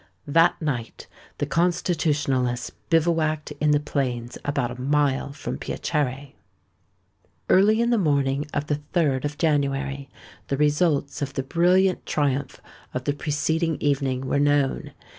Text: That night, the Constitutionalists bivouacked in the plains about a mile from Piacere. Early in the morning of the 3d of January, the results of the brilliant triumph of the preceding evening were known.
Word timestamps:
That 0.25 0.59
night, 0.59 1.05
the 1.37 1.45
Constitutionalists 1.45 2.71
bivouacked 2.89 3.51
in 3.61 3.69
the 3.69 3.79
plains 3.79 4.35
about 4.43 4.71
a 4.71 4.81
mile 4.81 5.31
from 5.31 5.59
Piacere. 5.59 6.33
Early 7.49 7.81
in 7.81 7.91
the 7.91 7.99
morning 7.99 8.47
of 8.51 8.65
the 8.65 8.81
3d 8.95 9.25
of 9.25 9.37
January, 9.37 10.09
the 10.47 10.57
results 10.57 11.21
of 11.21 11.35
the 11.35 11.43
brilliant 11.43 12.07
triumph 12.07 12.59
of 12.95 13.03
the 13.03 13.13
preceding 13.13 13.77
evening 13.79 14.25
were 14.25 14.39
known. 14.39 14.93